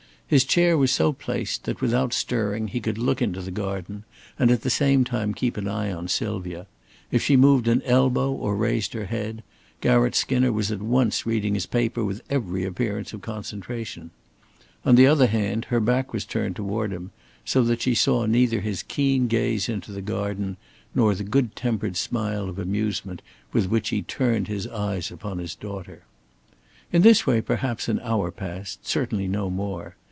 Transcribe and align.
His 0.31 0.45
chair 0.45 0.77
was 0.77 0.93
so 0.93 1.11
placed 1.11 1.65
that, 1.65 1.81
without 1.81 2.13
stirring, 2.13 2.69
he 2.69 2.79
could 2.79 2.97
look 2.97 3.21
into 3.21 3.41
the 3.41 3.51
garden 3.51 4.05
and 4.39 4.49
at 4.49 4.61
the 4.61 4.69
same 4.69 5.03
time 5.03 5.33
keep 5.33 5.57
an 5.57 5.67
eye 5.67 5.91
on 5.91 6.07
Sylvia; 6.07 6.67
if 7.11 7.21
she 7.21 7.35
moved 7.35 7.67
an 7.67 7.81
elbow 7.81 8.31
or 8.31 8.55
raised 8.55 8.93
her 8.93 9.07
head, 9.07 9.43
Garratt 9.81 10.15
Skinner 10.15 10.53
was 10.53 10.71
at 10.71 10.81
once 10.81 11.25
reading 11.25 11.53
his 11.53 11.65
paper 11.65 12.01
with 12.05 12.21
every 12.29 12.63
appearance 12.63 13.11
of 13.11 13.19
concentration. 13.21 14.09
On 14.85 14.95
the 14.95 15.05
other 15.05 15.27
hand, 15.27 15.65
her 15.65 15.81
back 15.81 16.13
was 16.13 16.23
turned 16.23 16.55
toward 16.55 16.93
him, 16.93 17.11
so 17.43 17.61
that 17.65 17.81
she 17.81 17.93
saw 17.93 18.25
neither 18.25 18.61
his 18.61 18.83
keen 18.83 19.27
gaze 19.27 19.67
into 19.67 19.91
the 19.91 20.01
garden 20.01 20.55
nor 20.95 21.13
the 21.13 21.25
good 21.25 21.57
tempered 21.57 21.97
smile 21.97 22.47
of 22.47 22.57
amusement 22.57 23.21
with 23.51 23.65
which 23.65 23.89
he 23.89 24.01
turned 24.01 24.47
his 24.47 24.65
eyes 24.67 25.11
upon 25.11 25.39
his 25.39 25.55
daughter. 25.55 26.03
In 26.93 27.01
this 27.01 27.27
way 27.27 27.41
perhaps 27.41 27.89
an 27.89 27.99
hour 28.01 28.31
passed; 28.31 28.87
certainly 28.87 29.27
no 29.27 29.49
more. 29.49 29.97